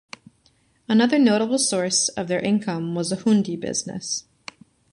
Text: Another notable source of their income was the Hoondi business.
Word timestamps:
Another 0.89 1.19
notable 1.19 1.59
source 1.59 2.09
of 2.09 2.27
their 2.27 2.39
income 2.39 2.95
was 2.95 3.11
the 3.11 3.17
Hoondi 3.17 3.55
business. 3.59 4.23